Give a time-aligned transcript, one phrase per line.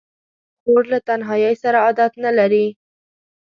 [0.61, 2.65] خور له تنهایۍ سره عادت نه لري.